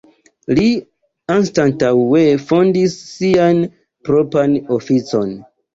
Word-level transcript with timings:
Li 0.59 0.69
anstataŭe 1.33 2.25
fondis 2.49 2.99
sian 3.13 3.65
propran 4.11 4.63
oficon. 4.83 5.41